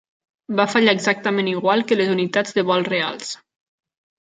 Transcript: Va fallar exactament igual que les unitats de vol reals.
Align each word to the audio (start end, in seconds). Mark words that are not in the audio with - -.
Va 0.59 0.63
fallar 0.71 0.95
exactament 0.99 1.51
igual 1.53 1.85
que 1.91 1.99
les 1.99 2.11
unitats 2.17 2.59
de 2.59 2.67
vol 2.71 2.89
reals. 2.91 3.31